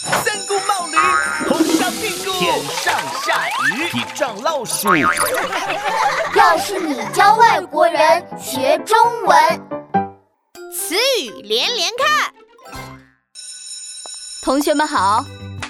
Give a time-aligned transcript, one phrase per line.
[0.00, 0.96] 三顾冒驴，
[1.48, 4.94] 红烧屁股，天上下雨，地上老鼠。
[6.36, 9.36] 要是你教外国人学中文，
[10.72, 12.32] 词语连连看。
[14.44, 15.24] 同学们好，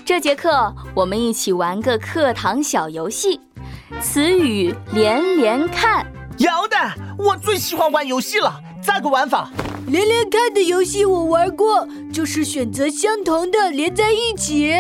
[0.05, 3.41] 这节课我们一起玩个课堂小游戏——
[4.03, 6.07] 词语连连看。
[6.37, 6.77] 要的，
[7.19, 8.61] 我最喜欢玩游戏了。
[8.85, 9.51] 咋个玩法？
[9.89, 14.75] 连连看的游戏我玩过，就是选择相同的连在一起。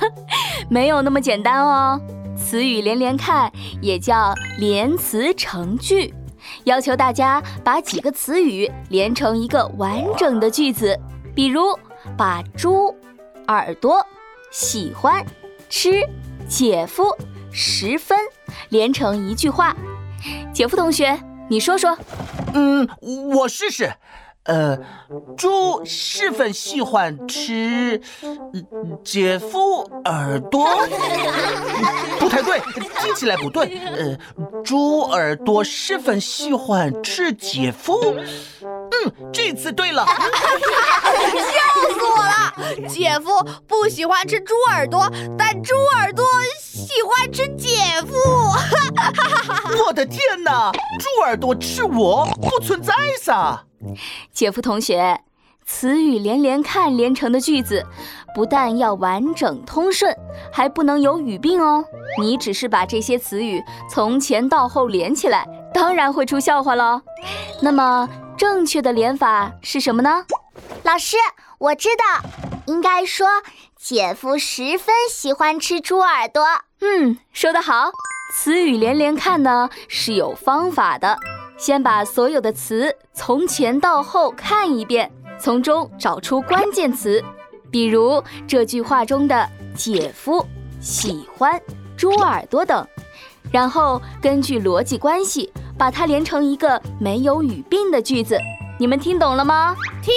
[0.70, 2.00] 没有那么简单哦。
[2.36, 6.14] 词语连连看也叫连词成句，
[6.64, 10.98] 要求大家把几个词语连成一个完整的句子。
[11.34, 11.78] 比如，
[12.16, 12.94] 把猪、
[13.48, 14.04] 耳朵、
[14.50, 15.24] 喜欢、
[15.68, 16.02] 吃、
[16.48, 17.04] 姐夫、
[17.52, 18.18] 十分
[18.70, 19.76] 连成一句话。
[20.52, 21.96] 姐夫同学，你说说。
[22.54, 22.88] 嗯，
[23.34, 23.92] 我试试。
[24.50, 24.76] 呃，
[25.36, 28.00] 猪十分喜欢吃
[29.04, 30.66] 姐夫耳朵，
[32.18, 32.60] 不太对，
[33.00, 33.78] 听起来不对。
[33.86, 34.18] 呃，
[34.64, 38.16] 猪耳朵十分喜欢吃姐夫，
[38.60, 40.04] 嗯，这次对了。
[40.04, 40.14] 笑
[41.94, 42.88] 死我了！
[42.88, 43.30] 姐夫
[43.68, 46.26] 不喜欢吃猪耳朵，但猪耳朵
[46.60, 47.68] 喜欢吃姐
[48.04, 48.16] 夫。
[49.86, 52.92] 我的天哪，猪耳朵吃我不存在
[53.22, 53.64] 噻！
[54.32, 55.20] 姐夫同学，
[55.64, 57.86] 词语连连看连成的句子，
[58.34, 60.14] 不但要完整通顺，
[60.52, 61.84] 还不能有语病哦。
[62.18, 67.00] 你只是把这些词语从前到后连起来，当然会出笑话喽。
[67.62, 70.24] 那么正确的连法是什么呢？
[70.82, 71.16] 老师，
[71.58, 72.28] 我知道，
[72.66, 73.26] 应该说
[73.76, 76.44] 姐夫十分喜欢吃猪耳朵。
[76.80, 77.90] 嗯，说得好。
[78.32, 81.18] 词语连连看呢是有方法的。
[81.60, 87.22] 先把所有的词从前到后看一遍，从中找出关键词，
[87.70, 90.42] 比如这句话中的“姐夫
[90.80, 91.60] ”“喜欢
[91.98, 92.86] ”“猪耳朵”等，
[93.52, 98.38] 然后根据逻辑关系把它连成一个没有语病的句子。
[98.78, 99.76] 你们听懂了吗？
[100.02, 100.14] 听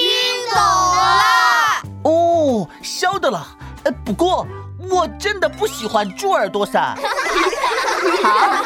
[0.50, 1.84] 懂了。
[2.06, 3.46] 哦，晓得了。
[3.84, 4.48] 呃，不过
[4.90, 6.96] 我真的不喜欢猪耳朵噻。
[8.24, 8.64] 好，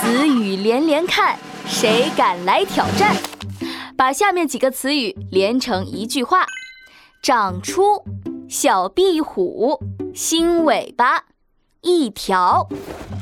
[0.00, 1.38] 词语连连看。
[1.68, 3.16] 谁敢来挑战？
[3.96, 6.46] 把下面几个词语连成一句话：
[7.22, 8.04] 长出
[8.48, 9.80] 小壁虎，
[10.14, 11.24] 新尾巴
[11.80, 12.68] 一条。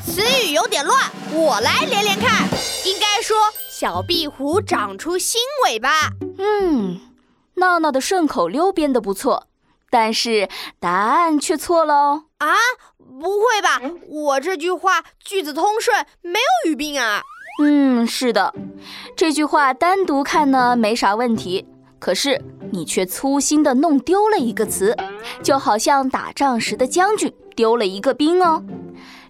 [0.05, 2.49] 词语有点乱，我来连连看。
[2.85, 3.37] 应该说
[3.69, 6.11] 小壁虎长出新尾巴。
[6.39, 7.01] 嗯，
[7.55, 9.49] 闹闹的顺口溜编得不错，
[9.91, 12.25] 但是答案却错了哦。
[12.39, 12.55] 啊，
[12.99, 13.81] 不会吧？
[14.09, 17.23] 我这句话句子通顺，没有语病啊。
[17.63, 18.53] 嗯，是的，
[19.17, 21.67] 这句话单独看呢没啥问题，
[21.99, 22.43] 可是
[22.73, 24.97] 你却粗心的弄丢了一个词，
[25.43, 28.63] 就好像打仗时的将军丢了一个兵哦。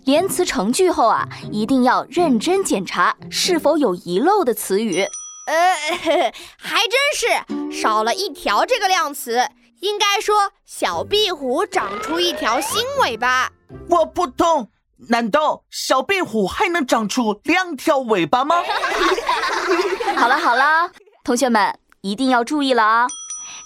[0.04, 5.06] 连词成句后啊，一定要认真检查是否有遗漏的词语。
[5.46, 5.74] 呃，
[6.56, 9.46] 还真是少了一条这个量词，
[9.80, 13.50] 应该说小壁虎长出一条新尾巴。
[13.90, 14.68] 我不懂。
[15.08, 18.56] 难道小壁虎还能长出两条尾巴吗？
[20.16, 20.90] 好了好了，
[21.24, 23.06] 同学们一定要注意了啊！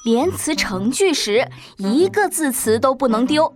[0.05, 3.55] 连词成句时，一个字词都不能丢。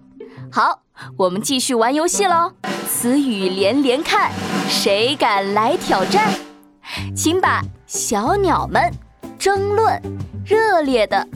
[0.51, 0.83] 好，
[1.17, 2.53] 我们继续玩游戏喽！
[2.89, 4.31] 词语连连看，
[4.69, 6.33] 谁敢来挑战？
[7.17, 8.93] 请把小鸟们、
[9.39, 10.01] 争论、
[10.45, 11.27] 热烈的、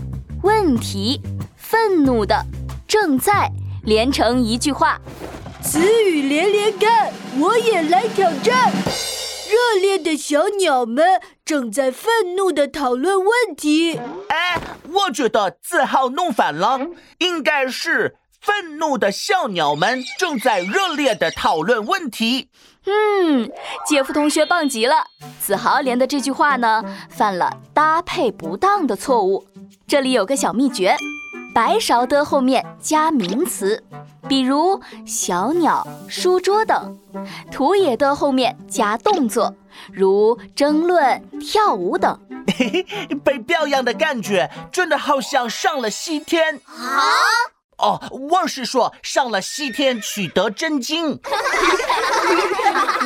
[0.43, 1.21] 问题、
[1.57, 2.45] 愤怒的、
[2.87, 3.51] 正在
[3.85, 5.01] 连成一句话。
[5.67, 8.71] 词语连连看，我也来挑战。
[9.51, 11.05] 热烈的小鸟们
[11.45, 13.99] 正在愤怒地讨论问题。
[14.29, 14.61] 哎，
[14.93, 16.81] 我觉得字号弄反了，
[17.19, 22.49] 应该是愤怒的小鸟们正在热烈地讨论问题。
[22.85, 23.51] 嗯，
[23.85, 24.95] 姐夫同学棒极了。
[25.41, 29.45] 子豪连的这句话呢，犯了搭配不当的错误。
[29.89, 30.97] 这里有个小秘诀。
[31.53, 33.83] 白勺的后面加名词，
[34.29, 36.97] 比如小鸟、书桌等；
[37.51, 39.55] 图也的后面加动作，
[39.93, 42.19] 如争论、跳舞等。
[43.25, 47.11] 被表扬的感觉真的好像上了西天啊！
[47.79, 48.01] 哦，
[48.31, 51.21] 我是说上了西天取得真经。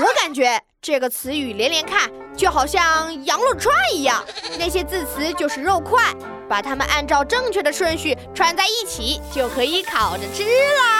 [0.02, 4.22] 我感觉这个词语连连看，就好像羊肉串一样，
[4.58, 6.14] 那些字词就是肉块。
[6.48, 10.99] 把它们按照正确的顺序串在一起，就可以烤着吃啦。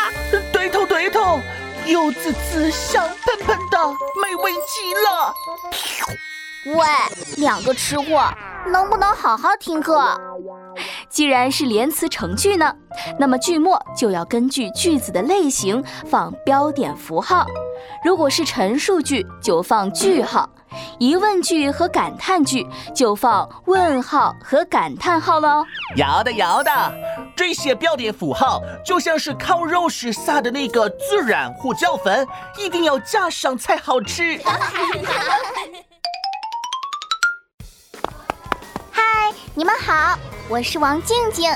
[0.53, 1.41] 对头对头，
[1.87, 3.79] 油滋滋、香喷喷的，
[4.23, 5.35] 美味极了。
[6.77, 6.87] 喂，
[7.39, 8.29] 两个吃货，
[8.67, 10.21] 能不能好好听课？
[11.09, 12.75] 既然是连词成句呢，
[13.19, 17.47] 那么句末就要根据句子的类型放标点符号。
[18.05, 20.49] 如果是陈述句，就放句号；
[20.99, 25.65] 疑问句和感叹句就放问号和感叹号喽。
[25.97, 26.71] 要的，要的，
[27.37, 32.27] 这些标点符号就像是烤肉时撒的那个孜然胡椒粉，
[32.59, 34.41] 一定要加上才好吃。
[38.91, 40.19] 嗨，你们好，
[40.49, 41.51] 我是王静静。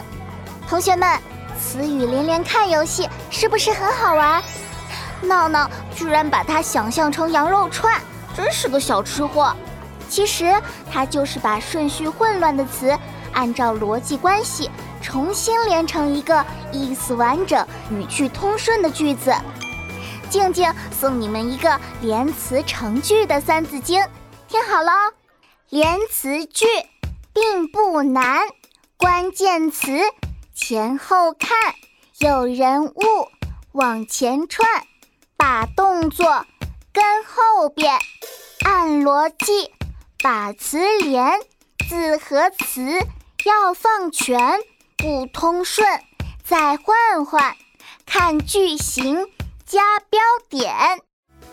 [0.69, 1.21] 同学们，
[1.61, 4.43] 词语连连看游戏是不是很好玩？
[5.23, 8.01] 闹闹居然把它想象成羊肉串，
[8.37, 9.55] 真是个小吃货。
[10.09, 10.55] 其实
[10.91, 12.97] 他就是把顺序混乱的词，
[13.33, 14.71] 按照逻辑关系
[15.01, 19.35] 重新连成一个意思完整、语句通顺的句子。
[20.29, 24.03] 静静送你们一个连词成句的三字经，
[24.49, 24.93] 听好了。
[25.71, 26.67] 连词句
[27.33, 28.41] 并不难，
[28.97, 29.91] 关键词
[30.55, 31.51] 前后看，
[32.19, 32.93] 有人物
[33.73, 34.69] 往前串。
[35.37, 36.47] 把动作
[36.93, 37.99] 跟后边，
[38.65, 39.71] 按逻辑
[40.23, 41.39] 把词连，
[41.87, 42.83] 字和词
[43.45, 44.59] 要放全，
[44.97, 45.87] 不通顺
[46.43, 47.55] 再换换，
[48.07, 49.29] 看句型
[49.67, 50.75] 加标点。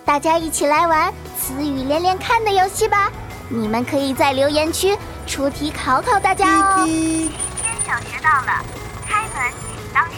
[0.05, 3.11] 大家一起来玩词语连连看的游戏吧！
[3.49, 4.97] 你们可以在留言区
[5.27, 6.85] 出题考考大家哦。
[6.85, 8.63] 天小学到了，
[9.05, 10.17] 开门请当心，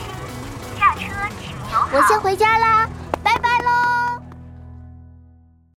[0.80, 1.02] 下车
[1.42, 1.90] 请留好。
[1.92, 2.88] 我先回家啦。